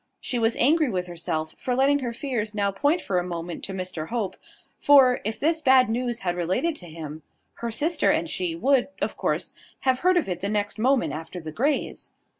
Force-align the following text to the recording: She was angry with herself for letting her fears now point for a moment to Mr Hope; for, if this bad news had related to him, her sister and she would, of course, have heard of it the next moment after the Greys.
She 0.19 0.39
was 0.39 0.55
angry 0.55 0.89
with 0.89 1.05
herself 1.05 1.53
for 1.59 1.75
letting 1.75 1.99
her 1.99 2.11
fears 2.11 2.55
now 2.55 2.71
point 2.71 3.03
for 3.03 3.19
a 3.19 3.23
moment 3.23 3.63
to 3.65 3.71
Mr 3.71 4.07
Hope; 4.07 4.35
for, 4.79 5.19
if 5.23 5.39
this 5.39 5.61
bad 5.61 5.91
news 5.91 6.21
had 6.21 6.35
related 6.35 6.75
to 6.77 6.89
him, 6.89 7.21
her 7.57 7.69
sister 7.69 8.09
and 8.09 8.27
she 8.27 8.55
would, 8.55 8.87
of 8.99 9.15
course, 9.15 9.53
have 9.81 9.99
heard 9.99 10.17
of 10.17 10.27
it 10.27 10.41
the 10.41 10.49
next 10.49 10.79
moment 10.79 11.13
after 11.13 11.39
the 11.39 11.51
Greys. 11.51 12.13